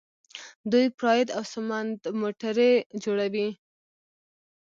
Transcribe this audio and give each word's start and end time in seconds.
دوی 0.71 0.85
پراید 0.97 1.27
او 1.37 1.43
سمند 1.53 1.99
موټرې 2.21 2.71
جوړوي. 3.03 3.47